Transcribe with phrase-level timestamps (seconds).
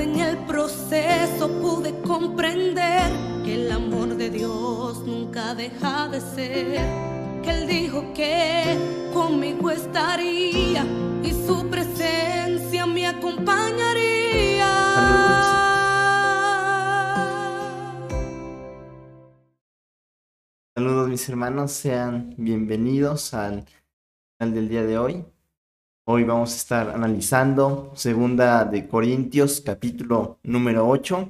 [0.00, 3.12] en el proceso pude comprender
[3.44, 6.80] que el amor de Dios nunca deja de ser.
[7.42, 8.78] Que Él dijo que
[9.12, 10.84] conmigo estaría
[11.22, 14.66] y su presencia me acompañaría.
[20.74, 23.66] Saludos mis hermanos, sean bienvenidos al
[24.38, 25.24] canal del día de hoy.
[26.06, 31.28] Hoy vamos a estar analizando Segunda de Corintios, capítulo número 8.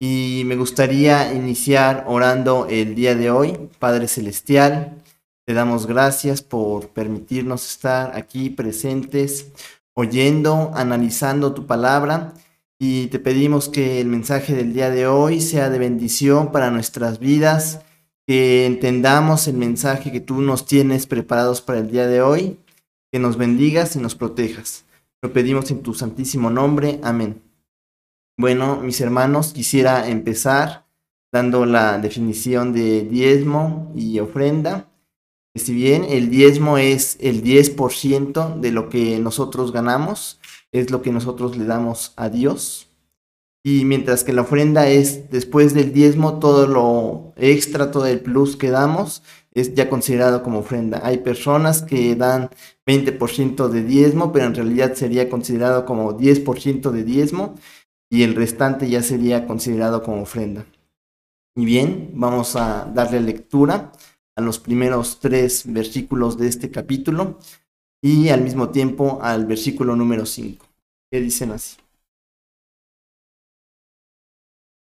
[0.00, 3.68] Y me gustaría iniciar orando el día de hoy.
[3.80, 5.02] Padre Celestial,
[5.44, 9.50] te damos gracias por permitirnos estar aquí presentes,
[9.92, 12.32] oyendo, analizando tu palabra.
[12.78, 17.18] Y te pedimos que el mensaje del día de hoy sea de bendición para nuestras
[17.18, 17.80] vidas,
[18.26, 22.58] que entendamos el mensaje que tú nos tienes preparados para el día de hoy
[23.14, 24.86] que nos bendigas y nos protejas.
[25.22, 26.98] Lo pedimos en tu santísimo nombre.
[27.04, 27.44] Amén.
[28.36, 30.88] Bueno, mis hermanos, quisiera empezar
[31.32, 34.90] dando la definición de diezmo y ofrenda.
[35.54, 40.40] Si bien el diezmo es el 10% de lo que nosotros ganamos,
[40.72, 42.88] es lo que nosotros le damos a Dios.
[43.66, 48.56] Y mientras que la ofrenda es después del diezmo, todo lo extra, todo el plus
[48.56, 49.22] que damos,
[49.54, 51.00] es ya considerado como ofrenda.
[51.02, 52.50] Hay personas que dan
[52.86, 57.54] 20% de diezmo, pero en realidad sería considerado como 10% de diezmo
[58.10, 60.66] y el restante ya sería considerado como ofrenda.
[61.56, 63.92] Y bien, vamos a darle lectura
[64.36, 67.38] a los primeros tres versículos de este capítulo
[68.02, 70.66] y al mismo tiempo al versículo número 5,
[71.10, 71.76] que dicen así.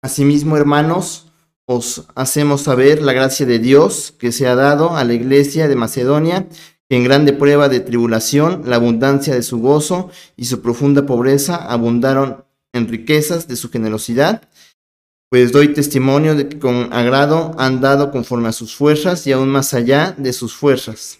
[0.07, 1.27] Asimismo, hermanos,
[1.67, 5.75] os hacemos saber la gracia de Dios que se ha dado a la iglesia de
[5.75, 6.47] Macedonia,
[6.89, 11.57] que en grande prueba de tribulación, la abundancia de su gozo y su profunda pobreza
[11.57, 14.49] abundaron en riquezas de su generosidad.
[15.29, 19.49] Pues doy testimonio de que con agrado han dado conforme a sus fuerzas y aún
[19.49, 21.19] más allá de sus fuerzas.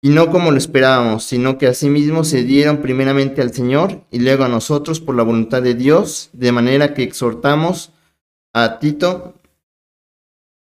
[0.00, 4.44] Y no como lo esperábamos, sino que asimismo se dieron primeramente al Señor y luego
[4.44, 7.90] a nosotros por la voluntad de Dios, de manera que exhortamos
[8.64, 9.34] a Tito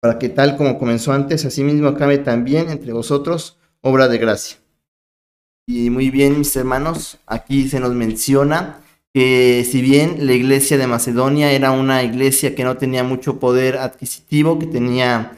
[0.00, 4.59] para que tal como comenzó antes, asimismo acabe también entre vosotros obra de gracia.
[5.66, 8.81] Y muy bien, mis hermanos, aquí se nos menciona
[9.15, 13.78] que si bien la iglesia de Macedonia era una iglesia que no tenía mucho poder
[13.78, 15.32] adquisitivo, que tenía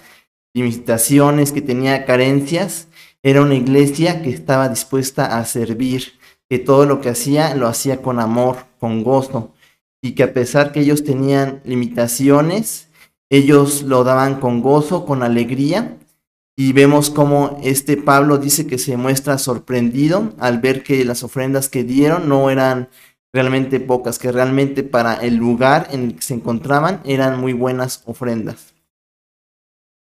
[0.53, 2.89] limitaciones, que tenía carencias,
[3.23, 6.15] era una iglesia que estaba dispuesta a servir,
[6.49, 9.53] que todo lo que hacía lo hacía con amor, con gozo,
[10.03, 12.89] y que a pesar que ellos tenían limitaciones,
[13.31, 15.99] ellos lo daban con gozo, con alegría,
[16.59, 21.69] y vemos cómo este Pablo dice que se muestra sorprendido al ver que las ofrendas
[21.69, 22.89] que dieron no eran
[23.33, 28.03] realmente pocas, que realmente para el lugar en el que se encontraban eran muy buenas
[28.07, 28.75] ofrendas.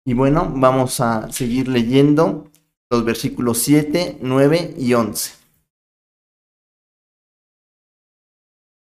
[0.06, 2.50] Y bueno, vamos a seguir leyendo
[2.90, 5.37] los versículos 7, 9 y 11.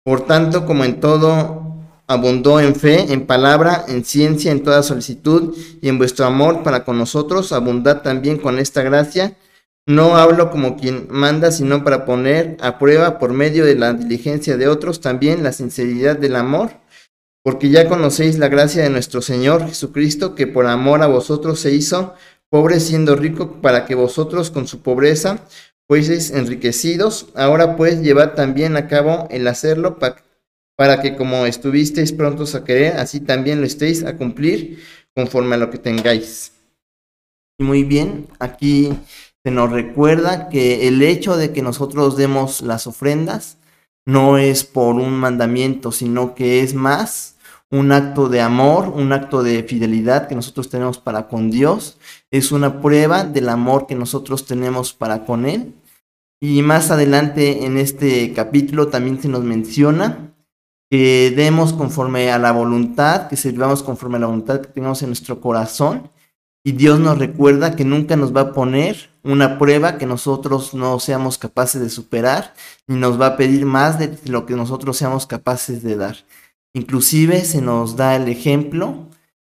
[0.09, 5.55] Por tanto, como en todo abundó en fe, en palabra, en ciencia, en toda solicitud
[5.83, 9.37] y en vuestro amor para con nosotros, abundad también con esta gracia.
[9.87, 14.57] No hablo como quien manda, sino para poner a prueba por medio de la diligencia
[14.57, 16.71] de otros también la sinceridad del amor,
[17.43, 21.73] porque ya conocéis la gracia de nuestro Señor Jesucristo, que por amor a vosotros se
[21.73, 22.15] hizo
[22.49, 25.41] pobre siendo rico, para que vosotros con su pobreza
[25.88, 27.28] fueseis enriquecidos.
[27.34, 30.28] Ahora pues llevad también a cabo el hacerlo para
[30.78, 34.78] para que como estuvisteis prontos a querer, así también lo estéis a cumplir
[35.12, 36.53] conforme a lo que tengáis.
[37.59, 38.97] Muy bien, aquí
[39.44, 43.59] se nos recuerda que el hecho de que nosotros demos las ofrendas
[44.06, 47.38] no es por un mandamiento, sino que es más
[47.71, 51.99] un acto de amor, un acto de fidelidad que nosotros tenemos para con Dios,
[52.31, 55.75] es una prueba del amor que nosotros tenemos para con Él.
[56.41, 60.33] Y más adelante en este capítulo también se nos menciona
[60.91, 65.09] que demos conforme a la voluntad, que sirvamos conforme a la voluntad que tengamos en
[65.11, 66.11] nuestro corazón.
[66.65, 70.99] Y Dios nos recuerda que nunca nos va a poner una prueba que nosotros no
[71.00, 72.55] seamos capaces de superar,
[72.87, 76.17] ni nos va a pedir más de lo que nosotros seamos capaces de dar.
[76.75, 79.09] Inclusive se nos da el ejemplo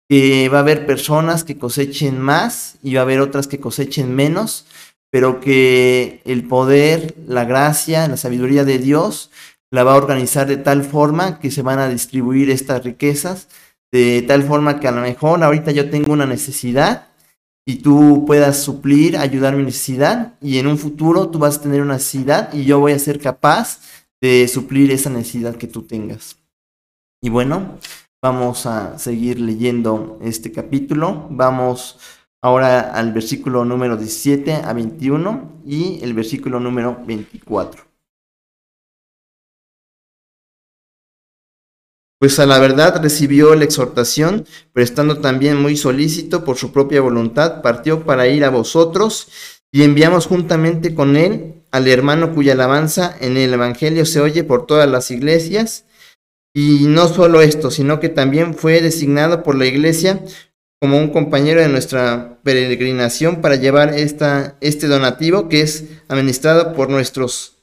[0.09, 4.15] que va a haber personas que cosechen más y va a haber otras que cosechen
[4.15, 4.65] menos,
[5.11, 9.31] pero que el poder, la gracia, la sabiduría de Dios
[9.69, 13.49] la va a organizar de tal forma que se van a distribuir estas riquezas,
[13.91, 17.07] de tal forma que a lo mejor ahorita yo tengo una necesidad
[17.65, 21.81] y tú puedas suplir, ayudar mi necesidad y en un futuro tú vas a tener
[21.81, 23.79] una necesidad y yo voy a ser capaz
[24.21, 26.36] de suplir esa necesidad que tú tengas.
[27.27, 27.77] Y bueno,
[28.21, 31.27] vamos a seguir leyendo este capítulo.
[31.29, 31.99] Vamos
[32.41, 37.83] ahora al versículo número 17 a 21 y el versículo número 24.
[42.17, 47.01] Pues a la verdad recibió la exhortación, pero estando también muy solícito por su propia
[47.01, 49.27] voluntad, partió para ir a vosotros
[49.69, 54.65] y enviamos juntamente con él al hermano cuya alabanza en el Evangelio se oye por
[54.65, 55.83] todas las iglesias.
[56.59, 60.23] Y no solo esto, sino que también fue designado por la iglesia
[60.81, 66.89] como un compañero de nuestra peregrinación para llevar esta, este donativo que es administrado por
[66.89, 67.57] nuestros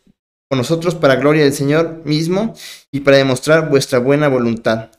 [0.49, 2.55] por nosotros para gloria del Señor mismo
[2.93, 4.91] y para demostrar vuestra buena voluntad.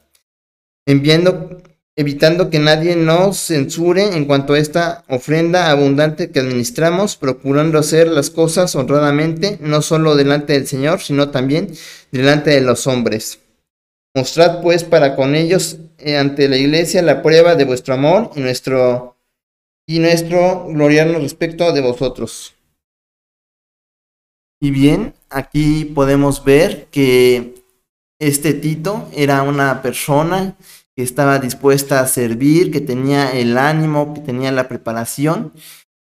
[0.85, 1.61] Enviando
[1.95, 8.09] evitando que nadie nos censure en cuanto a esta ofrenda abundante que administramos, procurando hacer
[8.09, 11.71] las cosas honradamente, no solo delante del Señor, sino también
[12.11, 13.39] delante de los hombres.
[14.15, 18.39] Mostrad pues para con ellos eh, ante la iglesia la prueba de vuestro amor y
[18.39, 19.17] nuestro
[19.85, 22.55] y nuestro gloriarnos respecto de vosotros.
[24.61, 27.55] Y bien, aquí podemos ver que
[28.17, 30.55] este Tito era una persona
[30.95, 35.51] que estaba dispuesta a servir, que tenía el ánimo, que tenía la preparación,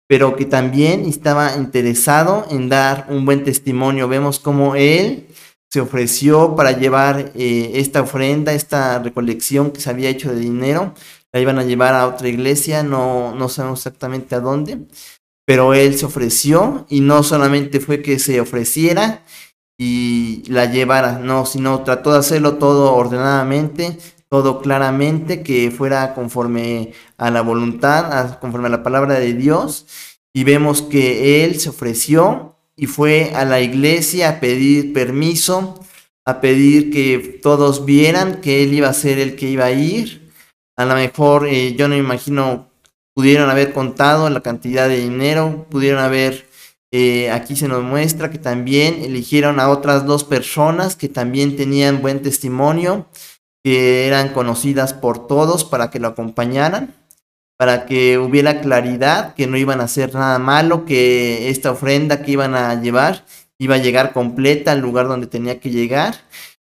[0.07, 4.07] pero que también estaba interesado en dar un buen testimonio.
[4.07, 5.29] Vemos cómo él
[5.73, 10.93] se ofreció para llevar eh, esta ofrenda, esta recolección que se había hecho de dinero,
[11.33, 14.81] la iban a llevar a otra iglesia, no, no sabemos exactamente a dónde,
[15.47, 19.25] pero él se ofreció y no solamente fue que se ofreciera
[19.79, 23.97] y la llevara, no, sino trató de hacerlo todo ordenadamente,
[24.29, 29.87] todo claramente, que fuera conforme a la voluntad, conforme a la palabra de Dios.
[30.35, 32.52] Y vemos que él se ofreció
[32.83, 35.79] y fue a la iglesia a pedir permiso,
[36.27, 40.33] a pedir que todos vieran que él iba a ser el que iba a ir.
[40.77, 42.73] A lo mejor eh, yo no me imagino
[43.15, 46.49] pudieron haber contado la cantidad de dinero, pudieron haber,
[46.91, 52.03] eh, aquí se nos muestra que también eligieron a otras dos personas que también tenían
[52.03, 53.07] buen testimonio
[53.63, 56.93] que eran conocidas por todos para que lo acompañaran,
[57.63, 62.33] para que hubiera claridad, que no iban a hacer nada malo, que esta ofrenda que
[62.33, 63.25] iban a llevar
[63.57, 66.17] iba a llegar completa al lugar donde tenía que llegar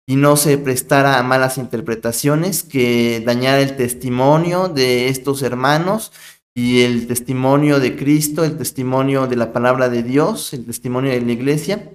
[0.05, 6.11] y no se prestara a malas interpretaciones, que dañara el testimonio de estos hermanos
[6.53, 11.21] y el testimonio de Cristo, el testimonio de la palabra de Dios, el testimonio de
[11.21, 11.89] la iglesia,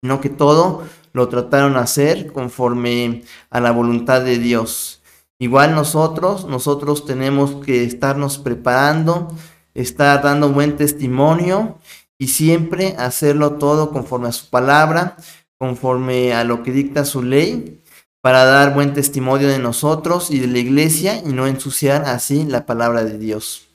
[0.00, 5.01] sino que todo lo trataron a hacer conforme a la voluntad de Dios.
[5.42, 9.26] Igual nosotros, nosotros tenemos que estarnos preparando,
[9.74, 11.78] estar dando buen testimonio
[12.16, 15.16] y siempre hacerlo todo conforme a su palabra,
[15.58, 17.82] conforme a lo que dicta su ley,
[18.20, 22.64] para dar buen testimonio de nosotros y de la iglesia y no ensuciar así la
[22.64, 23.66] palabra de Dios.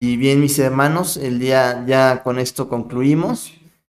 [0.00, 3.52] Y bien, mis hermanos, el día ya con esto concluimos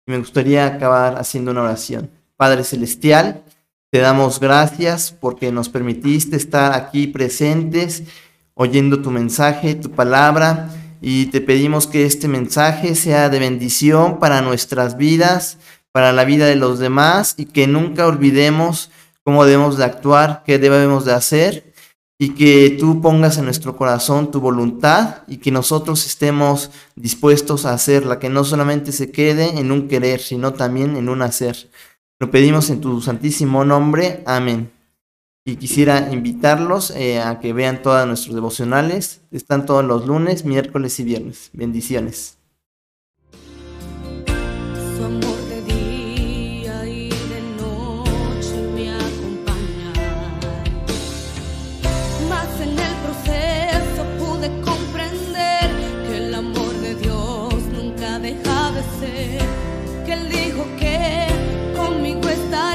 [0.07, 2.11] me gustaría acabar haciendo una oración.
[2.37, 3.43] Padre Celestial,
[3.93, 8.05] te damos gracias porque nos permitiste estar aquí presentes,
[8.55, 10.71] oyendo tu mensaje, tu palabra,
[11.03, 15.59] y te pedimos que este mensaje sea de bendición para nuestras vidas,
[15.93, 18.91] para la vida de los demás, y que nunca olvidemos
[19.25, 21.75] cómo debemos de actuar, qué debemos de hacer,
[22.19, 27.75] y que tú pongas en nuestro corazón tu voluntad y que nosotros estemos dispuestos a
[27.75, 31.69] hacerla, que no solamente se quede en un querer, sino también en un hacer.
[32.23, 34.23] Lo pedimos en tu santísimo nombre.
[34.27, 34.71] Amén.
[35.45, 39.23] Y quisiera invitarlos eh, a que vean todos nuestros devocionales.
[39.33, 41.51] Están todos los lunes, miércoles y viernes.
[41.53, 42.39] Bendiciones.